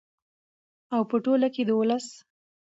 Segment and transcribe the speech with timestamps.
[0.93, 2.07] او په ټوله کې د ولس